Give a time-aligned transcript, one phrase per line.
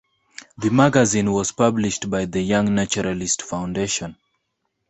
[0.57, 4.17] The magazine was published by the Young Naturalist Foundation.